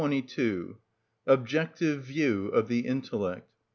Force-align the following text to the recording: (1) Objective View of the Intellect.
(1) 0.01 0.77
Objective 1.27 2.01
View 2.01 2.47
of 2.47 2.67
the 2.67 2.87
Intellect. 2.87 3.47